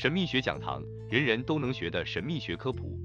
[0.00, 2.96] 神秘学讲堂，人人都能学的神秘学科普。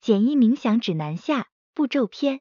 [0.00, 2.40] 简易冥想指南下步骤篇。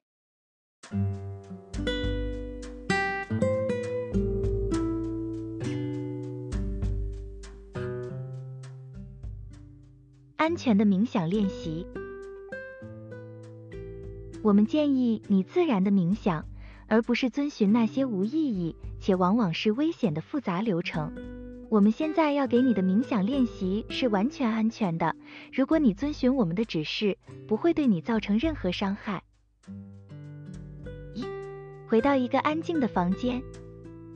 [10.38, 11.86] 安全的冥想练习，
[14.42, 16.46] 我们建议你自然的冥想，
[16.92, 21.16] 而不是遵循那些无意义且往往是危险的复杂流程。
[21.70, 25.16] 我们现在要给你的冥想练习是完全安全的，
[25.54, 29.24] 如果你遵循我们的指示，不会对你造成任何伤害。
[31.14, 31.24] 一，
[31.88, 33.42] 回到一个安静的房间，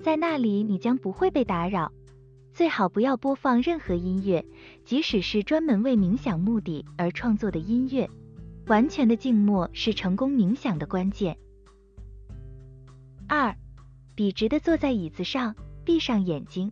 [0.04, 1.94] 在那里你将不会被打扰。
[2.52, 4.46] 最好不要播放任何音乐，
[4.84, 8.10] 即使是专门为冥想目的而创作的音乐。
[8.68, 11.38] 完全的静默是成功冥想的关键。
[13.28, 13.56] 二，
[14.14, 16.72] 笔直的坐在椅子上，闭上眼睛。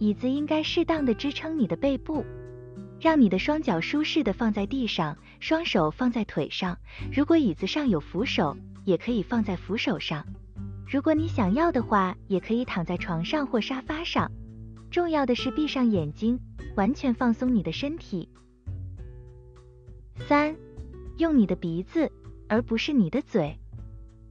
[0.00, 2.24] 椅子应该适当的支撑你的背部，
[3.00, 6.76] 让你的双脚舒适的放在地上，双手放在腿上。
[7.12, 10.26] 如果椅子上有扶手，也可以放在扶手上。
[10.86, 14.30] 如果你想要的话，也可以躺在床上或沙发上。
[14.90, 16.38] 重要的是闭上眼睛，
[16.76, 18.28] 完全放松你的身体。
[20.26, 20.56] 三，
[21.18, 22.10] 用你的鼻子，
[22.48, 23.58] 而不是你的嘴，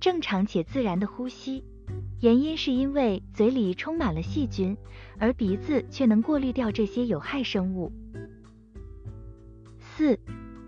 [0.03, 1.63] 正常且自然的呼吸。
[2.19, 4.75] 原因是因为嘴里充满了细菌，
[5.17, 7.89] 而鼻子却能过滤掉这些有害生物。
[9.79, 10.19] 四，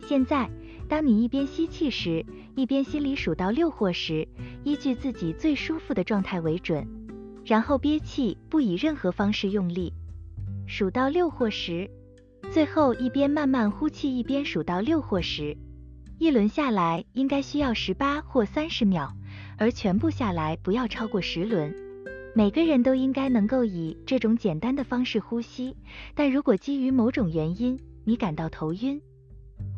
[0.08, 0.50] 现在，
[0.88, 4.26] 当你一边吸气时，一边心里数到六或十，
[4.64, 6.88] 依据自己最舒服的状态为准。
[7.44, 9.92] 然后憋气，不以任何方式用力，
[10.66, 11.92] 数到六或十，
[12.54, 15.58] 最后一边慢慢呼气，一边数到六或十。
[16.18, 19.12] 一轮下来应该需要十八或三十秒，
[19.58, 21.74] 而全部下来不要超过十轮。
[22.34, 25.76] 每个人都应该能够以这种简单的方式呼吸，
[26.14, 29.02] 但如果基于某种原因你感到头晕，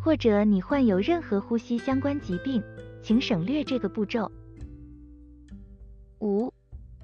[0.03, 2.63] 或者你患有任何呼吸相关疾病，
[3.01, 4.31] 请省略这个步骤。
[6.19, 6.51] 五。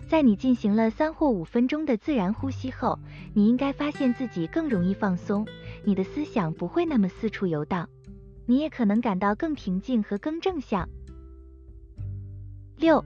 [0.05, 3.00] 在你进行了三或五分钟的自然呼吸后，
[3.34, 5.47] 你应该发现自己更容易放松，
[5.85, 7.90] 你的思想不会那么四处游荡，
[8.45, 10.88] 你也可能感到更平静和更正向。
[12.83, 13.05] 六，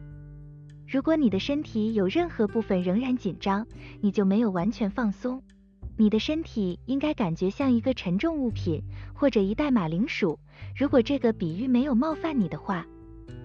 [0.87, 3.67] 如果你的身体有任何部分仍然紧张，
[4.01, 5.43] 你就没有完全放松。
[5.95, 8.81] 你的身体应该感觉像一个沉重物品
[9.13, 10.39] 或者一袋马铃薯。
[10.75, 12.87] 如果这个比喻没有冒犯你的话，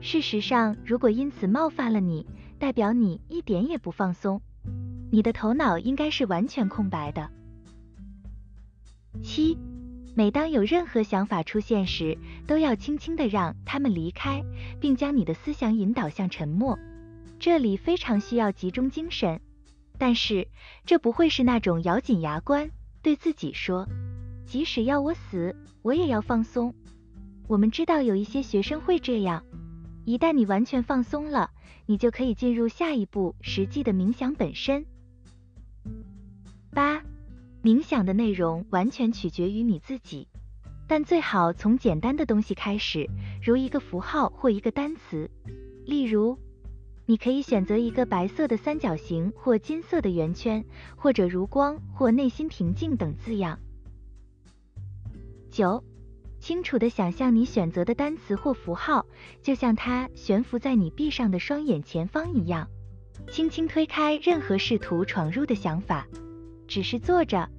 [0.01, 2.27] 事实上，如果因此冒犯了你，
[2.59, 4.41] 代表你一点也不放松，
[5.11, 7.29] 你的头脑应该是完全空白的。
[9.23, 9.59] 七，
[10.15, 14.43] 每当有任何想法出现时，都要轻轻的让他们离开，
[14.79, 16.79] 并将你的思想引导向沉默。
[17.39, 19.41] 这里非常需要集中精神，
[19.99, 20.49] 但是
[20.85, 22.71] 这不会是那种咬紧牙关
[23.03, 23.89] 对自己说，
[24.45, 26.75] 即使要我死，我也要放松。
[27.49, 29.43] 我们知道有一些学生会这样。
[30.05, 31.51] 一旦你完全放松了，
[31.87, 34.85] 你就可以进入下一步实际的冥想本身。
[36.71, 37.03] 八，
[37.63, 40.27] 冥想的内容完全取决于你自己，
[40.89, 43.09] 但最好从简单的东西开始，
[43.43, 45.31] 如一个符号或一个单词。
[45.85, 46.39] 例如，
[47.07, 50.65] 你可以选择一个白色的三角形或金色的圆圈，
[50.97, 53.59] 或者如光或内心平静等字样。
[55.51, 55.85] 九。
[56.41, 59.07] 清楚的想象你选择的单词或符号，
[59.43, 62.67] 就像它悬浮在你闭上的双眼前方一样。
[63.31, 66.05] 轻轻推开任何试图闯入的想法，
[66.73, 67.51] 只是坐着，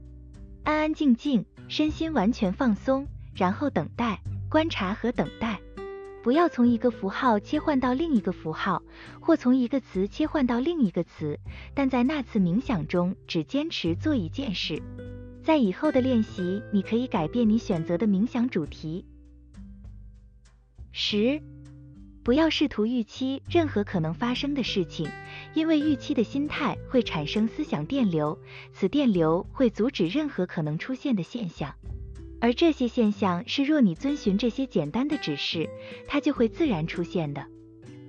[0.63, 4.19] 安安静静，身心完全放松，然后等待、
[4.49, 5.61] 观察和等待。
[6.23, 8.81] 不要从一个符号切换到另一个符号，
[9.21, 11.39] 或从一个词切换到另一个词，
[11.75, 14.81] 但在那次冥想中只坚持做一件事。
[15.43, 19.05] 在以后的练习，你可以改变你选择的冥想主题。
[20.91, 21.39] 十，
[22.23, 25.09] 不要试图预期任何可能发生的事情，
[25.53, 28.39] 因为预期的心态会产生思想电流，
[28.71, 31.75] 此电流会阻止任何可能出现的现象。
[32.39, 35.69] 而这些现象是，若你遵循这些简单的指示，
[36.07, 37.45] 它就会自然出现的。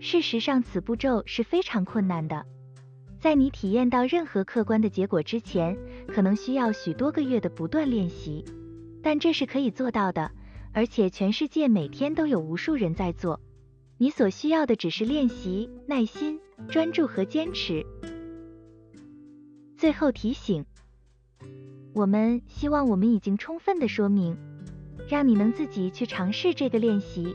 [0.01, 2.45] 事实上，此步骤是非常困难的。
[3.19, 5.77] 在你体验到任何客观的结果之前，
[6.07, 8.45] 可能需要许多个月的不断练习，
[9.03, 10.31] 但这是可以做到的，
[10.73, 13.41] 而且全世界每天都有无数人在做。
[14.05, 17.87] 你所需要的只是练习、耐心、专注和坚持。
[19.79, 20.67] 最后提醒，
[21.95, 24.37] 我们希望我们已经充分的说明，
[25.09, 27.35] 让你能自己去尝试这个练习。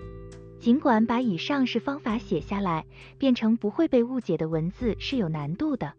[0.60, 2.86] 尽管把以上是方法写下来，
[3.18, 5.95] 变成不会被误解的文字是有难度的，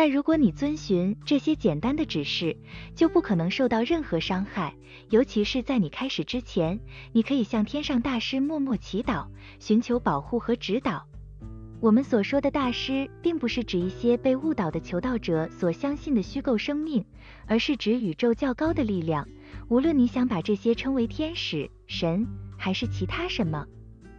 [0.00, 2.56] 但如果你遵循这些简单的指示，
[2.94, 4.74] 就不可能受到任何伤害。
[5.10, 6.80] 尤其是在你开始之前，
[7.12, 9.26] 你可以向天上大师默默祈祷，
[9.58, 11.06] 寻求保护和指导。
[11.82, 17.04] 我们所说的大师，并不是指一些被误导的求道者所相信的虚构生命，
[17.44, 19.28] 而是指宇宙较高的力量。
[19.68, 22.26] 无论你想把这些称为天使、神，
[22.56, 23.66] 还是其他什么，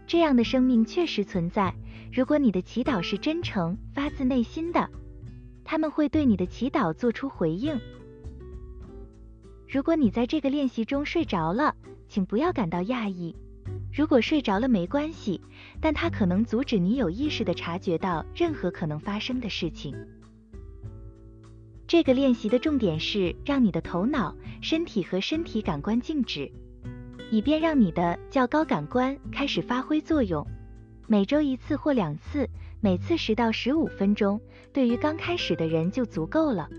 [0.05, 1.73] 这样的生命确实存在。
[2.13, 4.87] 如果你的祈祷是真诚、发自内心的，
[5.71, 7.79] 他们会对你的祈祷做出回应。
[9.69, 11.73] 如果你在这个练习中睡着了，
[12.09, 13.33] 请不要感到讶异。
[13.93, 15.39] 如果睡着了没关系，
[15.79, 19.95] 但它可能阻止你有意识的察觉到任何可能发生的事情。
[21.87, 26.51] 这个练习的重点是让你的头脑、身体和身体感官静止，
[27.31, 30.45] 以便让你的较高感官开始发挥作用。
[31.11, 32.49] 每周一次或两次，
[32.79, 34.39] 每次十到十五分钟，
[34.71, 36.69] 对于刚开始的人就足够了。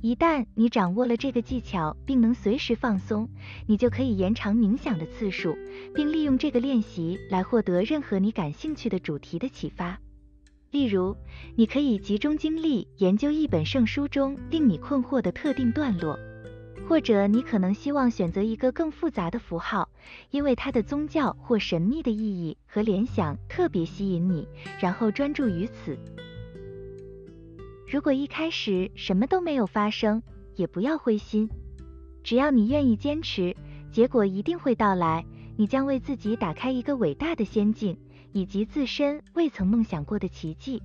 [0.00, 3.28] 一旦你掌握了这个技巧，并能随时放松，
[3.66, 5.58] 你就可以延长冥想的次数，
[5.96, 9.98] 并利用这个练习来获得任何你感兴趣的主题的启发。
[10.70, 11.16] 例如，
[11.56, 16.16] 你可以集中精力研究一本圣书中令你困惑的特定段落，
[16.88, 19.88] 或者你可能希望选择一个更复杂的符号，
[20.30, 24.46] 因为它的宗教或神秘的意义和联想特别吸引你，
[24.80, 25.98] 然后专注于此。
[27.86, 30.22] 如果一开始什么都没有发生，
[30.56, 31.48] 也不要灰心。
[32.22, 33.56] 只要你愿意坚持，
[33.92, 35.24] 结果一定会到来。
[35.56, 37.96] 你将为自己打开一个伟大的仙境，
[38.32, 40.82] 以及自身未曾梦想过的奇迹。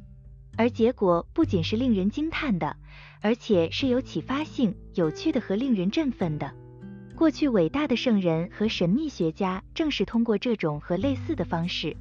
[0.57, 2.75] 而结果不仅是令人惊叹的，
[3.21, 6.53] 而且是有启发性、有趣的和令人振奋的。
[7.15, 11.95] 过去伟大的圣人和神秘学家正是通过这种和类似的方式。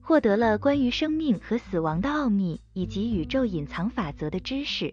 [0.00, 4.92] 获得了关于生命和死亡的奥秘以及宇宙隐藏法则的知识。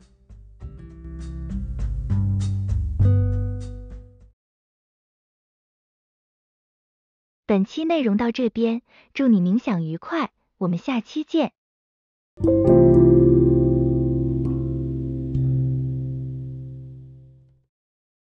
[7.48, 8.84] 本期内容到这边，
[9.14, 11.54] 祝你冥想愉快，我们下期见。